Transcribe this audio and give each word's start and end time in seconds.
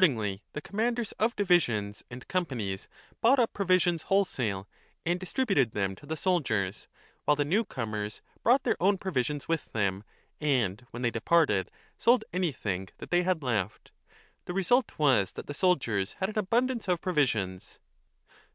2 0.00 0.06
1350^ 0.06 0.14
ingly 0.16 0.40
the 0.54 0.62
commanders 0.62 1.12
of 1.18 1.36
divisions 1.36 2.02
and 2.10 2.26
companies 2.26 2.88
bought 3.20 3.38
up 3.38 3.52
provisions 3.52 4.04
wholesale 4.04 4.66
and 5.04 5.20
distributed 5.20 5.72
them 5.72 5.94
to 5.94 6.06
the 6.06 6.16
soldiers, 6.16 6.88
while 7.26 7.36
the 7.36 7.44
newcomers 7.44 8.22
brought 8.42 8.62
their 8.62 8.78
own 8.82 8.96
provisions 8.96 9.46
with 9.46 9.70
them 9.74 10.02
and, 10.40 10.86
when 10.90 11.02
they 11.02 11.10
departed, 11.10 11.70
sold 11.98 12.24
anything 12.32 12.88
that 12.96 13.10
they 13.10 13.24
had 13.24 13.42
left. 13.42 13.90
The 14.46 14.54
result 14.54 14.92
was 14.98 15.32
that 15.32 15.48
the 15.48 15.52
soldiers 15.52 16.14
had 16.14 16.30
an 16.30 16.38
abundance 16.38 16.88
of 16.88 17.02
provisions. 17.02 17.78